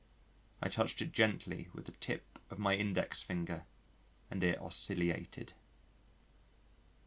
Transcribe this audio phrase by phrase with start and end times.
[0.63, 3.65] I touched it gently with the tip of my index finger
[4.31, 5.53] and it oscillated.